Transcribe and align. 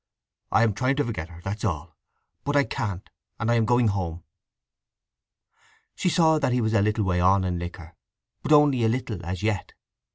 I'm 0.51 0.73
trying 0.73 0.95
to 0.95 1.03
forget 1.05 1.29
her: 1.29 1.41
that's 1.43 1.63
all! 1.63 1.95
But 2.43 2.55
I 2.55 2.63
can't; 2.63 3.07
and 3.39 3.51
I 3.51 3.53
am 3.53 3.65
going 3.65 3.89
home." 3.89 4.23
She 5.93 6.09
saw 6.09 6.39
that 6.39 6.53
he 6.53 6.59
was 6.59 6.73
a 6.73 6.81
little 6.81 7.03
way 7.05 7.19
on 7.21 7.43
in 7.43 7.59
liquor, 7.59 7.93
but 8.41 8.51
only 8.51 8.83
a 8.83 8.89
little 8.89 9.23
as 9.23 9.43
yet. 9.43 9.73